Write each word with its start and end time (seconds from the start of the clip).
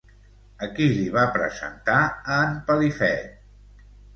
A 0.67 0.69
qui 0.77 0.87
li 0.93 1.03
va 1.17 1.27
presentar 1.35 1.99
a 2.37 2.41
en 2.49 2.59
Pelifet? 2.71 3.31